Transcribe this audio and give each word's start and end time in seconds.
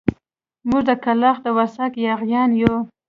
موږ 0.69 0.81
د 0.89 0.91
کلاخ 1.03 1.37
د 1.41 1.47
ورسک 1.57 1.93
ياغيان 2.07 2.49
يو. 2.61 2.75